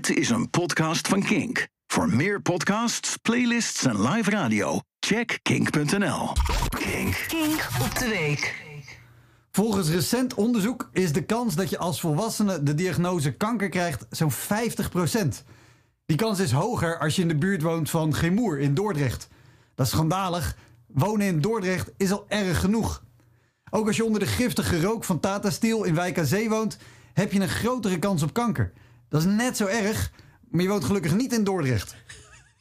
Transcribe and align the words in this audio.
Dit 0.00 0.16
is 0.16 0.30
een 0.30 0.50
podcast 0.50 1.08
van 1.08 1.22
Kink. 1.22 1.68
Voor 1.86 2.08
meer 2.08 2.42
podcasts, 2.42 3.16
playlists 3.16 3.84
en 3.84 4.02
live 4.08 4.30
radio, 4.30 4.80
check 5.00 5.38
kink.nl. 5.42 6.32
Kink. 6.68 7.24
Kink 7.28 7.68
op 7.82 7.98
de 7.98 8.08
week. 8.08 8.54
Volgens 9.50 9.88
recent 9.88 10.34
onderzoek 10.34 10.88
is 10.92 11.12
de 11.12 11.24
kans 11.24 11.54
dat 11.54 11.70
je 11.70 11.78
als 11.78 12.00
volwassene 12.00 12.62
de 12.62 12.74
diagnose 12.74 13.32
kanker 13.32 13.68
krijgt 13.68 14.06
zo'n 14.10 14.32
50%. 14.32 14.36
Die 16.06 16.16
kans 16.16 16.38
is 16.38 16.52
hoger 16.52 16.98
als 16.98 17.16
je 17.16 17.22
in 17.22 17.28
de 17.28 17.36
buurt 17.36 17.62
woont 17.62 17.90
van 17.90 18.14
Gemoer 18.14 18.58
in 18.58 18.74
Dordrecht. 18.74 19.28
Dat 19.74 19.86
is 19.86 19.92
schandalig. 19.92 20.56
Wonen 20.86 21.26
in 21.26 21.40
Dordrecht 21.40 21.90
is 21.96 22.12
al 22.12 22.24
erg 22.28 22.60
genoeg. 22.60 23.04
Ook 23.70 23.86
als 23.86 23.96
je 23.96 24.04
onder 24.04 24.20
de 24.20 24.26
giftige 24.26 24.80
rook 24.80 25.04
van 25.04 25.20
Tata 25.20 25.50
Steel 25.50 25.84
in 25.84 25.94
Wijk 25.94 26.18
aan 26.18 26.26
Zee 26.26 26.48
woont, 26.48 26.76
heb 27.12 27.32
je 27.32 27.40
een 27.40 27.48
grotere 27.48 27.98
kans 27.98 28.22
op 28.22 28.32
kanker. 28.32 28.72
Dat 29.10 29.20
is 29.20 29.26
net 29.26 29.56
zo 29.56 29.66
erg, 29.66 30.12
maar 30.50 30.62
je 30.62 30.68
woont 30.68 30.84
gelukkig 30.84 31.14
niet 31.14 31.32
in 31.32 31.44
Dordrecht. 31.44 31.96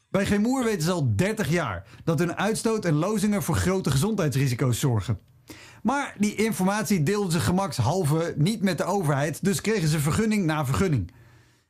Bij 0.09 0.25
Gemoer 0.25 0.63
weten 0.63 0.81
ze 0.81 0.91
al 0.91 1.15
30 1.15 1.49
jaar 1.49 1.87
dat 2.03 2.19
hun 2.19 2.35
uitstoot 2.35 2.85
en 2.85 2.93
lozingen 2.93 3.43
voor 3.43 3.55
grote 3.55 3.91
gezondheidsrisico's 3.91 4.79
zorgen. 4.79 5.19
Maar 5.83 6.15
die 6.17 6.35
informatie 6.35 7.03
deelden 7.03 7.31
ze 7.31 7.39
gemakshalve 7.39 8.33
niet 8.37 8.61
met 8.61 8.77
de 8.77 8.83
overheid, 8.83 9.43
dus 9.43 9.61
kregen 9.61 9.87
ze 9.87 9.99
vergunning 9.99 10.45
na 10.45 10.65
vergunning. 10.65 11.11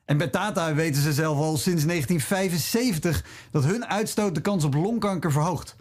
En 0.05 0.17
bij 0.17 0.27
Tata 0.27 0.73
weten 0.73 1.01
ze 1.01 1.13
zelf 1.13 1.37
al 1.37 1.57
sinds 1.57 1.85
1975 1.85 3.25
dat 3.51 3.63
hun 3.63 3.85
uitstoot 3.85 4.35
de 4.35 4.41
kans 4.41 4.63
op 4.63 4.73
longkanker 4.73 5.31
verhoogt. 5.31 5.75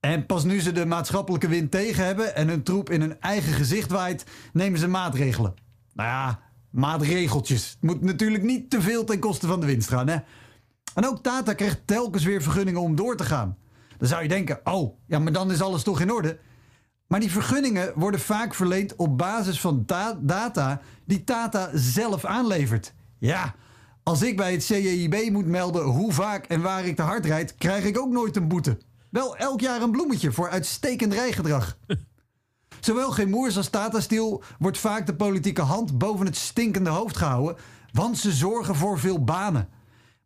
En 0.00 0.26
pas 0.26 0.44
nu 0.44 0.60
ze 0.60 0.72
de 0.72 0.86
maatschappelijke 0.86 1.48
wind 1.48 1.70
tegen 1.70 2.04
hebben 2.04 2.36
en 2.36 2.48
hun 2.48 2.62
troep 2.62 2.90
in 2.90 3.00
hun 3.00 3.20
eigen 3.20 3.52
gezicht 3.52 3.90
waait, 3.90 4.24
nemen 4.52 4.78
ze 4.78 4.88
maatregelen. 4.88 5.54
Nou 5.92 6.08
ja, 6.08 6.40
maatregeltjes. 6.74 7.70
Het 7.70 7.82
moet 7.82 8.00
natuurlijk 8.00 8.42
niet 8.42 8.70
te 8.70 8.80
veel 8.82 9.04
ten 9.04 9.18
koste 9.18 9.46
van 9.46 9.60
de 9.60 9.66
winst 9.66 9.88
gaan, 9.88 10.08
hè? 10.08 10.16
En 10.94 11.06
ook 11.06 11.22
Tata 11.22 11.52
krijgt 11.52 11.80
telkens 11.84 12.24
weer 12.24 12.42
vergunningen 12.42 12.80
om 12.80 12.96
door 12.96 13.16
te 13.16 13.24
gaan. 13.24 13.56
Dan 13.98 14.08
zou 14.08 14.22
je 14.22 14.28
denken, 14.28 14.60
oh, 14.64 14.98
ja, 15.06 15.18
maar 15.18 15.32
dan 15.32 15.52
is 15.52 15.60
alles 15.60 15.82
toch 15.82 16.00
in 16.00 16.12
orde? 16.12 16.38
Maar 17.06 17.20
die 17.20 17.30
vergunningen 17.30 17.92
worden 17.94 18.20
vaak 18.20 18.54
verleend 18.54 18.96
op 18.96 19.18
basis 19.18 19.60
van 19.60 19.82
da- 19.86 20.18
data 20.20 20.80
die 21.04 21.24
Tata 21.24 21.70
zelf 21.72 22.24
aanlevert. 22.24 22.94
Ja, 23.18 23.54
als 24.02 24.22
ik 24.22 24.36
bij 24.36 24.52
het 24.52 24.64
CJIB 24.64 25.30
moet 25.30 25.46
melden 25.46 25.82
hoe 25.82 26.12
vaak 26.12 26.46
en 26.46 26.60
waar 26.60 26.86
ik 26.86 26.96
te 26.96 27.02
hard 27.02 27.26
rijd, 27.26 27.54
krijg 27.54 27.84
ik 27.84 27.98
ook 27.98 28.10
nooit 28.10 28.36
een 28.36 28.48
boete. 28.48 28.78
Wel 29.10 29.36
elk 29.36 29.60
jaar 29.60 29.82
een 29.82 29.90
bloemetje 29.90 30.32
voor 30.32 30.48
uitstekend 30.48 31.12
rijgedrag. 31.12 31.78
Zowel 32.84 33.10
Gemoers 33.10 33.56
als 33.56 33.68
Tata 33.68 34.00
Steel 34.00 34.42
wordt 34.58 34.78
vaak 34.78 35.06
de 35.06 35.14
politieke 35.14 35.62
hand 35.62 35.98
boven 35.98 36.26
het 36.26 36.36
stinkende 36.36 36.90
hoofd 36.90 37.16
gehouden, 37.16 37.56
want 37.92 38.18
ze 38.18 38.32
zorgen 38.32 38.74
voor 38.74 38.98
veel 38.98 39.24
banen. 39.24 39.68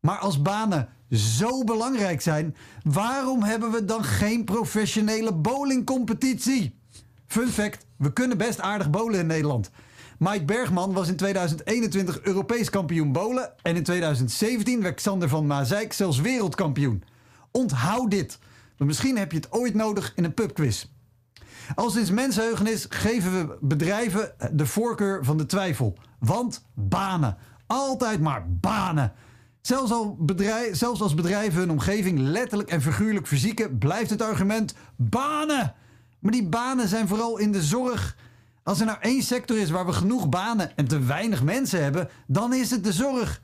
Maar 0.01 0.19
als 0.19 0.43
banen 0.43 0.89
zo 1.11 1.65
belangrijk 1.65 2.21
zijn, 2.21 2.57
waarom 2.83 3.43
hebben 3.43 3.71
we 3.71 3.85
dan 3.85 4.05
geen 4.05 4.45
professionele 4.45 5.35
bowlingcompetitie? 5.35 6.79
Fun 7.27 7.49
fact, 7.49 7.87
we 7.97 8.13
kunnen 8.13 8.39
best 8.39 8.61
aardig 8.61 8.91
bowlen 8.91 9.21
in 9.21 9.27
Nederland. 9.27 9.71
Mike 10.19 10.45
Bergman 10.45 10.93
was 10.93 11.09
in 11.09 11.17
2021 11.17 12.21
Europees 12.23 12.71
kampioen 12.71 13.13
bowlen 13.13 13.53
en 13.63 13.77
in 13.77 13.83
2017 13.83 14.83
werd 14.83 14.95
Xander 14.95 15.29
van 15.29 15.47
Mazeik 15.47 15.93
zelfs 15.93 16.21
wereldkampioen. 16.21 17.03
Onthoud 17.51 18.11
dit, 18.11 18.39
want 18.77 18.91
misschien 18.91 19.19
heb 19.19 19.33
je 19.33 19.39
het 19.39 19.53
ooit 19.53 19.75
nodig 19.75 20.13
in 20.17 20.25
een 20.25 20.35
pubquiz. 20.35 20.87
Al 21.75 21.91
sinds 21.91 22.11
mensheugenis 22.11 22.87
geven 22.89 23.33
we 23.33 23.57
bedrijven 23.61 24.33
de 24.53 24.67
voorkeur 24.67 25.25
van 25.25 25.37
de 25.37 25.47
twijfel. 25.47 25.99
Want 26.19 26.65
banen. 26.75 27.37
Altijd 27.67 28.21
maar 28.21 28.45
banen. 28.49 29.13
Zelfs, 29.61 29.93
al 29.93 30.17
bedrijf, 30.19 30.77
zelfs 30.77 31.01
als 31.01 31.15
bedrijven 31.15 31.59
hun 31.59 31.71
omgeving 31.71 32.19
letterlijk 32.19 32.71
en 32.71 32.83
figuurlijk 32.83 33.27
verzieken, 33.27 33.79
blijft 33.79 34.11
het 34.11 34.23
argument 34.23 34.75
banen. 34.97 35.75
Maar 36.19 36.33
die 36.33 36.49
banen 36.49 36.89
zijn 36.89 37.09
vooral 37.09 37.39
in 37.39 37.53
de 37.53 37.63
zorg. 37.63 38.17
Als 38.63 38.81
er 38.81 38.87
nou 38.87 38.99
één 39.01 39.23
sector 39.23 39.59
is 39.59 39.71
waar 39.71 39.87
we 39.87 39.93
genoeg 39.93 40.29
banen 40.29 40.77
en 40.77 40.89
te 40.89 41.01
weinig 41.01 41.43
mensen 41.43 41.83
hebben, 41.83 42.09
dan 42.27 42.55
is 42.55 42.71
het 42.71 42.85
de 42.85 42.93
zorg. 42.93 43.41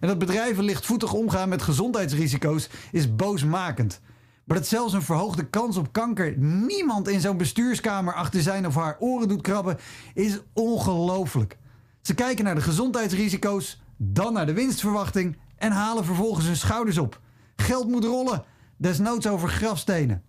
En 0.00 0.08
dat 0.08 0.18
bedrijven 0.18 0.64
lichtvoetig 0.64 1.12
omgaan 1.12 1.48
met 1.48 1.62
gezondheidsrisico's 1.62 2.68
is 2.92 3.16
boosmakend. 3.16 4.00
Maar 4.46 4.56
dat 4.56 4.66
zelfs 4.66 4.92
een 4.92 5.02
verhoogde 5.02 5.48
kans 5.48 5.76
op 5.76 5.92
kanker 5.92 6.38
niemand 6.38 7.08
in 7.08 7.20
zo'n 7.20 7.36
bestuurskamer 7.36 8.14
achter 8.14 8.42
zijn 8.42 8.66
of 8.66 8.74
haar 8.74 8.96
oren 8.98 9.28
doet 9.28 9.40
krabben, 9.40 9.78
is 10.14 10.38
ongelooflijk. 10.52 11.58
Ze 12.00 12.14
kijken 12.14 12.44
naar 12.44 12.54
de 12.54 12.60
gezondheidsrisico's, 12.60 13.80
dan 13.96 14.32
naar 14.32 14.46
de 14.46 14.52
winstverwachting 14.52 15.36
en 15.56 15.72
halen 15.72 16.04
vervolgens 16.04 16.46
hun 16.46 16.56
schouders 16.56 16.98
op. 16.98 17.20
Geld 17.56 17.88
moet 17.88 18.04
rollen, 18.04 18.44
desnoods 18.76 19.26
over 19.26 19.48
grafstenen. 19.48 20.22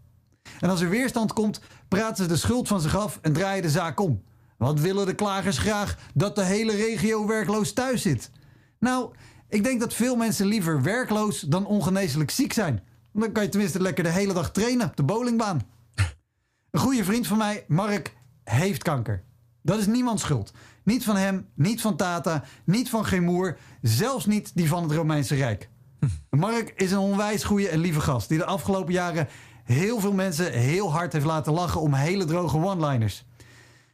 En 0.59 0.69
als 0.69 0.81
er 0.81 0.89
weerstand 0.89 1.33
komt, 1.33 1.61
praten 1.87 2.23
ze 2.23 2.29
de 2.29 2.37
schuld 2.37 2.67
van 2.67 2.81
zich 2.81 2.97
af 2.97 3.19
en 3.21 3.33
draaien 3.33 3.61
de 3.61 3.69
zaak 3.69 3.99
om. 3.99 4.21
Wat 4.57 4.79
willen 4.79 5.05
de 5.05 5.15
klagers 5.15 5.57
graag? 5.57 5.97
Dat 6.13 6.35
de 6.35 6.43
hele 6.43 6.75
regio 6.75 7.27
werkloos 7.27 7.73
thuis 7.73 8.01
zit. 8.01 8.31
Nou, 8.79 9.13
ik 9.49 9.63
denk 9.63 9.79
dat 9.79 9.93
veel 9.93 10.15
mensen 10.15 10.45
liever 10.45 10.81
werkloos 10.81 11.39
dan 11.39 11.65
ongeneeslijk 11.65 12.31
ziek 12.31 12.53
zijn. 12.53 12.83
Dan 13.21 13.31
kan 13.31 13.43
je 13.43 13.49
tenminste 13.49 13.81
lekker 13.81 14.03
de 14.03 14.09
hele 14.09 14.33
dag 14.33 14.51
trainen 14.51 14.87
op 14.87 14.95
de 14.95 15.03
bowlingbaan. 15.03 15.61
Een 16.71 16.79
goede 16.79 17.03
vriend 17.03 17.27
van 17.27 17.37
mij, 17.37 17.65
Mark, 17.67 18.15
heeft 18.43 18.83
kanker. 18.83 19.23
Dat 19.61 19.79
is 19.79 19.87
niemands 19.87 20.21
schuld. 20.21 20.53
Niet 20.83 21.03
van 21.03 21.15
hem, 21.15 21.47
niet 21.55 21.81
van 21.81 21.95
Tata, 21.95 22.43
niet 22.65 22.89
van 22.89 23.05
Gemoer, 23.05 23.57
zelfs 23.81 24.25
niet 24.25 24.51
die 24.55 24.67
van 24.67 24.83
het 24.83 24.91
Romeinse 24.91 25.35
Rijk. 25.35 25.69
Mark 26.29 26.73
is 26.75 26.91
een 26.91 26.97
onwijs 26.97 27.43
goede 27.43 27.69
en 27.69 27.79
lieve 27.79 28.01
gast 28.01 28.29
die 28.29 28.37
de 28.37 28.45
afgelopen 28.45 28.93
jaren 28.93 29.27
heel 29.63 29.99
veel 29.99 30.13
mensen 30.13 30.51
heel 30.51 30.91
hard 30.91 31.13
heeft 31.13 31.25
laten 31.25 31.53
lachen 31.53 31.81
om 31.81 31.93
hele 31.93 32.25
droge 32.25 32.57
one-liners. 32.57 33.25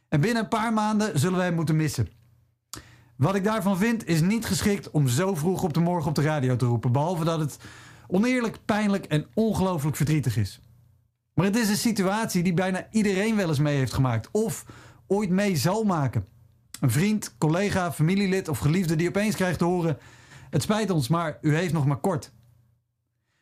En 0.08 0.20
binnen 0.20 0.42
een 0.42 0.48
paar 0.48 0.72
maanden 0.72 1.18
zullen 1.18 1.38
we 1.38 1.44
hem 1.44 1.54
moeten 1.54 1.76
missen. 1.76 2.08
Wat 3.16 3.34
ik 3.34 3.44
daarvan 3.44 3.76
vind 3.76 4.06
is 4.06 4.20
niet 4.20 4.46
geschikt 4.46 4.90
om 4.90 5.08
zo 5.08 5.34
vroeg 5.34 5.62
op 5.62 5.74
de 5.74 5.80
morgen 5.80 6.08
op 6.08 6.14
de 6.14 6.22
radio 6.22 6.56
te 6.56 6.66
roepen, 6.66 6.92
behalve 6.92 7.24
dat 7.24 7.40
het 7.40 7.58
oneerlijk, 8.14 8.58
pijnlijk 8.64 9.04
en 9.04 9.26
ongelooflijk 9.34 9.96
verdrietig 9.96 10.36
is. 10.36 10.60
Maar 11.34 11.46
het 11.46 11.56
is 11.56 11.68
een 11.68 11.76
situatie 11.76 12.42
die 12.42 12.54
bijna 12.54 12.86
iedereen 12.90 13.36
wel 13.36 13.48
eens 13.48 13.58
mee 13.58 13.76
heeft 13.76 13.92
gemaakt 13.92 14.28
of 14.32 14.64
ooit 15.06 15.30
mee 15.30 15.56
zal 15.56 15.84
maken. 15.84 16.26
Een 16.80 16.90
vriend, 16.90 17.34
collega, 17.38 17.92
familielid 17.92 18.48
of 18.48 18.58
geliefde 18.58 18.96
die 18.96 19.08
opeens 19.08 19.34
krijgt 19.34 19.58
te 19.58 19.64
horen: 19.64 19.98
Het 20.50 20.62
spijt 20.62 20.90
ons, 20.90 21.08
maar 21.08 21.38
u 21.40 21.54
heeft 21.54 21.72
nog 21.72 21.86
maar 21.86 22.00
kort. 22.00 22.32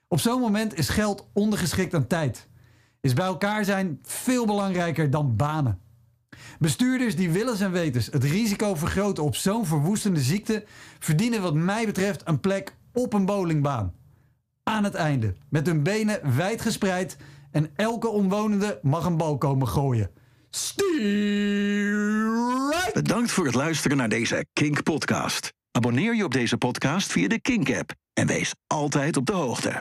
Op 0.09 0.21
zo'n 0.21 0.41
moment 0.41 0.75
is 0.75 0.89
geld 0.89 1.28
ondergeschikt 1.33 1.94
aan 1.94 2.06
tijd. 2.06 2.49
Is 3.00 3.12
bij 3.12 3.27
elkaar 3.27 3.65
zijn 3.65 3.99
veel 4.03 4.47
belangrijker 4.47 5.10
dan 5.10 5.37
banen. 5.37 5.81
Bestuurders 6.59 7.16
die 7.16 7.31
willens 7.31 7.60
en 7.60 7.72
wetens 7.72 8.06
het 8.06 8.25
risico 8.25 8.75
vergroten 8.75 9.25
op 9.25 9.37
zo'n 9.37 9.66
verwoestende 9.66 10.21
ziekte 10.21 10.65
verdienen 10.99 11.43
wat 11.43 11.54
mij 11.54 11.87
betreft 11.87 12.22
een 12.25 12.41
plek 12.41 12.77
op 12.93 13.12
een 13.12 13.25
bowlingbaan. 13.25 14.00
Aan 14.65 14.84
het 14.84 14.95
einde, 14.95 15.34
met 15.49 15.67
hun 15.67 15.83
benen 15.83 16.37
wijd 16.37 16.61
gespreid 16.61 17.17
en 17.50 17.71
elke 17.77 18.09
omwonende 18.09 18.78
mag 18.83 19.05
een 19.05 19.17
bal 19.17 19.39
komen 19.39 19.69
gooien. 19.69 20.11
Bedankt 22.93 23.31
voor 23.31 23.45
het 23.45 23.55
luisteren 23.55 23.97
naar 23.97 24.09
deze 24.09 24.47
Kink 24.53 24.83
podcast. 24.83 25.53
Abonneer 25.71 26.15
je 26.15 26.25
op 26.25 26.33
deze 26.33 26.56
podcast 26.56 27.12
via 27.12 27.28
de 27.28 27.41
Kink 27.41 27.75
app 27.75 27.93
en 28.12 28.27
wees 28.27 28.55
altijd 28.67 29.17
op 29.17 29.27
de 29.27 29.33
hoogte. 29.33 29.81